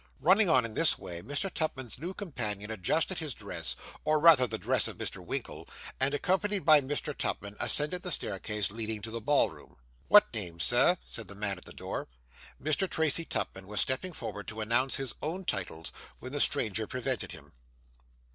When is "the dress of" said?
4.47-4.97